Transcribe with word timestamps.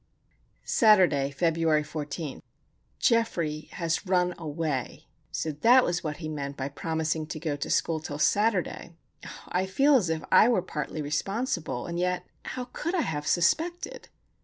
Saturday, 0.65 1.29
February 1.29 1.83
14. 1.83 2.41
Geoffrey 2.97 3.69
has 3.73 4.03
run 4.07 4.33
away! 4.35 5.05
So 5.31 5.51
that 5.51 5.83
was 5.83 6.03
what 6.03 6.17
he 6.17 6.27
meant 6.27 6.57
by 6.57 6.69
promising 6.69 7.27
to 7.27 7.39
go 7.39 7.55
to 7.57 7.69
school 7.69 7.99
till 7.99 8.17
Saturday! 8.17 8.95
Oh, 9.23 9.41
I 9.49 9.67
feel 9.67 9.95
as 9.97 10.09
if 10.09 10.23
I 10.31 10.49
were 10.49 10.63
partly 10.63 11.03
responsible;—and 11.03 11.99
yet, 11.99 12.25
how 12.45 12.69
could 12.73 12.95
I 12.95 13.01
have 13.01 13.27
suspected? 13.27 14.09